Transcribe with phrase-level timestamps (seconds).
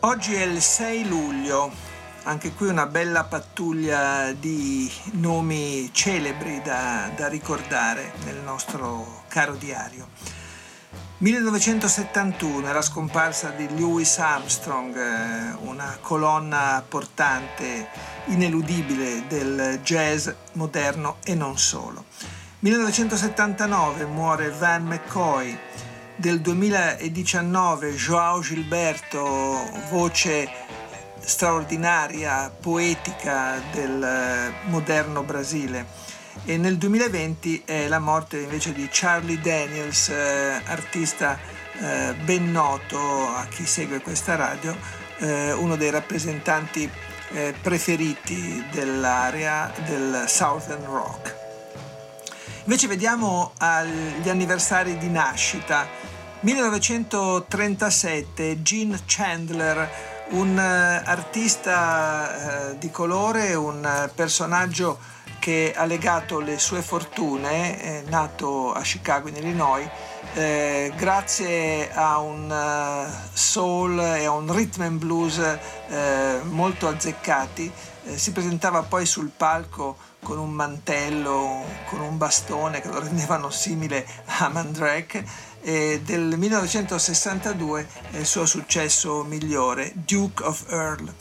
[0.00, 1.72] Oggi è il 6 luglio,
[2.24, 10.08] anche qui una bella pattuglia di nomi celebri da, da ricordare nel nostro caro diario.
[11.18, 17.88] 1971 è la scomparsa di Louis Armstrong, eh, una colonna portante,
[18.26, 22.04] ineludibile del jazz moderno e non solo.
[22.58, 25.58] 1979 muore Van McCoy,
[26.16, 30.48] del 2019 Joao Gilberto, voce
[31.18, 35.86] straordinaria, poetica del moderno Brasile.
[36.44, 41.38] E nel 2020 è la morte invece di Charlie Daniels, eh, artista
[41.78, 44.76] eh, ben noto a chi segue questa radio,
[45.18, 46.88] eh, uno dei rappresentanti
[47.30, 51.44] eh, preferiti dell'area del Southern Rock.
[52.66, 55.86] Invece vediamo agli anniversari di nascita.
[56.46, 59.90] 1937 Gene Chandler,
[60.28, 64.96] un eh, artista eh, di colore, un personaggio
[65.40, 69.88] che ha legato le sue fortune, nato a Chicago in Illinois,
[70.36, 77.72] eh, grazie a un uh, soul e a un rhythm and blues eh, molto azzeccati,
[78.04, 83.48] eh, si presentava poi sul palco con un mantello, con un bastone che lo rendevano
[83.48, 85.24] simile a Mandrake
[85.62, 91.14] e del 1962 è il suo successo migliore, Duke of Earl.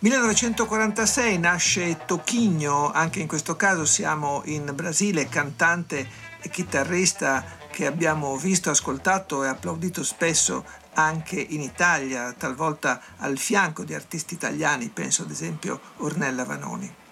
[0.00, 6.06] 1946 nasce Toquinho, anche in questo caso siamo in Brasile, cantante
[6.42, 13.82] e chitarrista che abbiamo visto, ascoltato e applaudito spesso anche in Italia, talvolta al fianco
[13.82, 17.03] di artisti italiani, penso ad esempio Ornella Vanoni.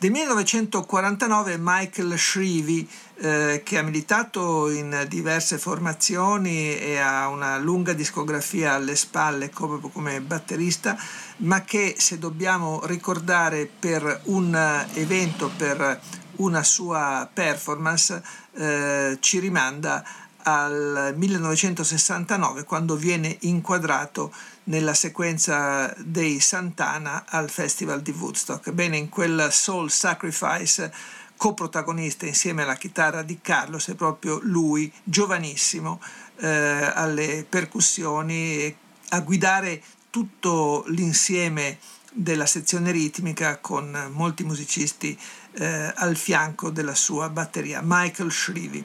[0.00, 7.94] Del 1949 Michael Shrivi, eh, che ha militato in diverse formazioni e ha una lunga
[7.94, 10.96] discografia alle spalle come, come batterista,
[11.38, 16.00] ma che se dobbiamo ricordare per un evento, per
[16.36, 18.22] una sua performance,
[18.52, 20.04] eh, ci rimanda
[20.48, 24.32] al 1969 quando viene inquadrato
[24.64, 28.70] nella sequenza dei Santana al Festival di Woodstock.
[28.70, 30.92] Bene, in quel Soul Sacrifice
[31.36, 36.00] coprotagonista insieme alla chitarra di Carlos è proprio lui, giovanissimo,
[36.40, 38.74] eh, alle percussioni,
[39.10, 41.78] a guidare tutto l'insieme
[42.10, 45.18] della sezione ritmica con molti musicisti
[45.58, 48.84] eh, al fianco della sua batteria, Michael Shrivey.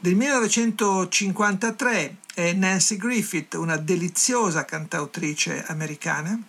[0.00, 6.40] Del 1953 è Nancy Griffith, una deliziosa cantautrice americana.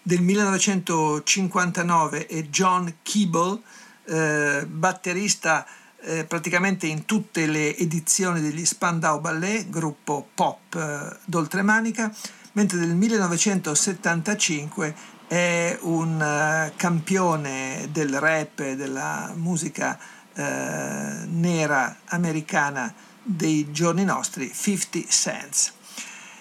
[0.00, 3.60] Del 1959 è John Keeble,
[4.04, 5.66] eh, batterista
[6.02, 12.14] eh, praticamente in tutte le edizioni degli Spandau Ballet, gruppo pop eh, d'oltremanica,
[12.52, 14.94] mentre del 1975
[15.26, 19.98] è un uh, campione del rap e della musica
[20.36, 22.92] eh, nera americana
[23.22, 25.72] dei giorni nostri, 50 Cents.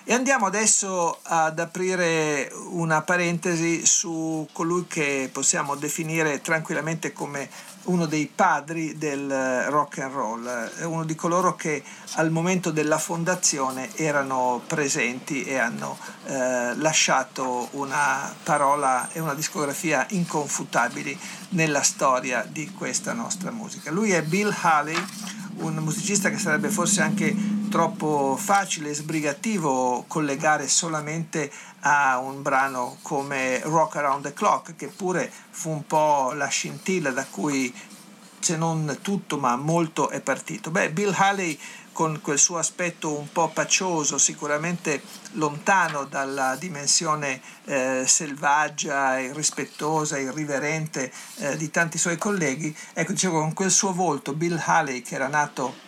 [0.07, 7.49] E andiamo adesso ad aprire una parentesi su colui che possiamo definire tranquillamente come
[7.85, 11.83] uno dei padri del rock and roll, uno di coloro che
[12.17, 20.05] al momento della fondazione erano presenti e hanno eh, lasciato una parola e una discografia
[20.09, 21.17] inconfutabili
[21.49, 23.89] nella storia di questa nostra musica.
[23.89, 25.03] Lui è Bill Haley,
[25.57, 31.51] un musicista che sarebbe forse anche troppo facile e sbrigativo collegare solamente
[31.81, 37.11] a un brano come Rock Around the Clock, che pure fu un po' la scintilla
[37.11, 37.75] da cui
[38.39, 40.71] se non tutto ma molto è partito.
[40.71, 41.59] Beh, Bill Haley
[41.91, 45.01] con quel suo aspetto un po' pacioso, sicuramente
[45.33, 53.53] lontano dalla dimensione eh, selvaggia, irrispettosa, irriverente eh, di tanti suoi colleghi, ecco, dicevo, con
[53.53, 55.84] quel suo volto, Bill Haley, che era nato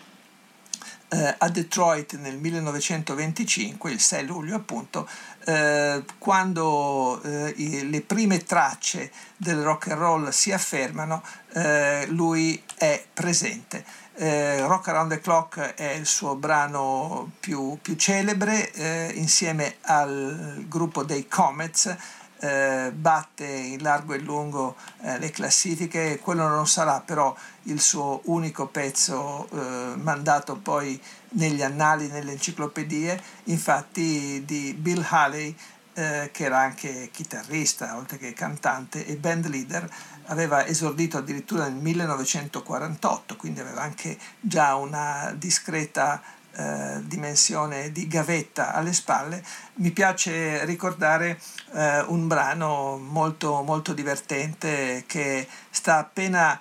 [1.09, 5.07] eh, a Detroit nel 1925, il 6 luglio appunto,
[5.45, 7.53] eh, quando eh,
[7.85, 11.23] le prime tracce del rock and roll si affermano,
[11.53, 13.83] eh, lui è presente.
[14.19, 20.65] Eh, Rock Around the Clock è il suo brano più, più celebre, eh, insieme al
[20.67, 21.95] gruppo dei Comets
[22.39, 28.21] eh, batte in largo e lungo eh, le classifiche, quello non sarà però il suo
[28.25, 30.99] unico pezzo eh, mandato poi
[31.29, 35.55] negli annali, nelle enciclopedie, infatti di Bill Haley
[35.97, 39.89] eh, che era anche chitarrista oltre che cantante e band leader,
[40.25, 46.21] aveva esordito addirittura nel 1948, quindi aveva anche già una discreta
[46.57, 49.43] eh, dimensione di gavetta alle spalle,
[49.75, 51.39] mi piace ricordare
[51.73, 56.59] eh, un brano molto, molto divertente che sta appena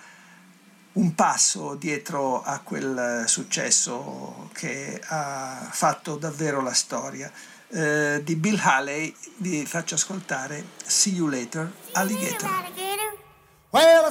[0.93, 7.31] un passo dietro a quel successo che ha fatto davvero la storia.
[7.69, 12.51] Eh, di Bill Haley vi faccio ascoltare See You Later, Alligator.
[13.71, 14.11] Well,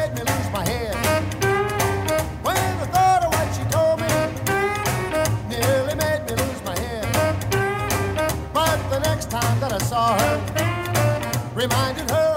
[9.91, 12.30] saw her, reminded her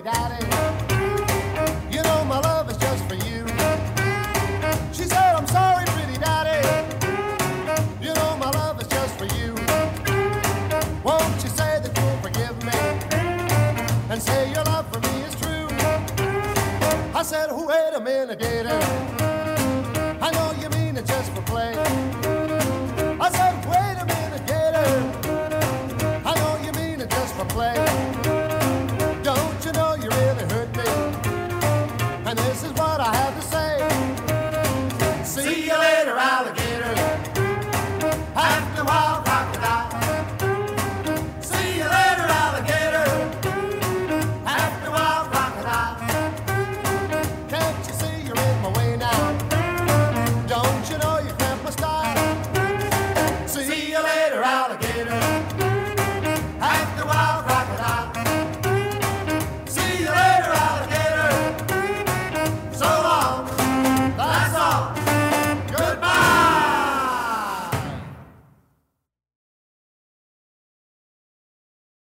[0.00, 0.46] pretty daddy.
[1.90, 3.46] You know my love is just for you.
[4.92, 6.66] She said, I'm sorry, pretty daddy.
[8.00, 9.54] You know my love is just for you.
[11.04, 12.78] Won't you say that you'll forgive me?
[14.10, 15.68] And say your love for me is true.
[17.14, 19.09] I said, wait a minute, gator.